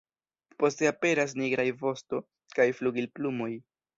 Poste 0.61 0.87
aperas 0.89 1.35
nigraj 1.41 1.67
vosto 1.83 2.21
kaj 2.57 2.67
flugilplumoj. 2.81 3.51